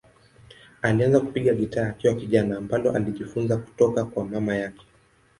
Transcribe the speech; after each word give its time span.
Alianza 0.81 1.19
kupiga 1.19 1.53
gitaa 1.53 1.87
akiwa 1.89 2.15
kijana, 2.15 2.57
ambalo 2.57 2.91
alijifunza 2.91 3.57
kutoka 3.57 4.05
kwa 4.05 4.25
mama 4.25 4.55
yake. 4.55 4.85